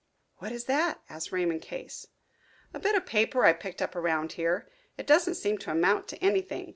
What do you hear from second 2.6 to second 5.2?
"A bit of paper I picked up around here. It